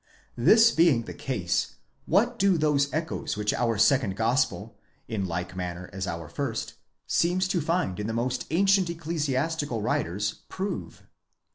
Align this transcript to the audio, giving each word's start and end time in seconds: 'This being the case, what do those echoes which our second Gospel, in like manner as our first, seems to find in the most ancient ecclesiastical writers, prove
'This 0.35 0.71
being 0.71 1.03
the 1.03 1.13
case, 1.13 1.75
what 2.07 2.39
do 2.39 2.57
those 2.57 2.91
echoes 2.91 3.37
which 3.37 3.53
our 3.53 3.77
second 3.77 4.15
Gospel, 4.15 4.75
in 5.07 5.27
like 5.27 5.55
manner 5.55 5.91
as 5.93 6.07
our 6.07 6.27
first, 6.27 6.73
seems 7.05 7.47
to 7.49 7.61
find 7.61 7.99
in 7.99 8.07
the 8.07 8.11
most 8.11 8.47
ancient 8.49 8.89
ecclesiastical 8.89 9.79
writers, 9.83 10.41
prove 10.49 11.03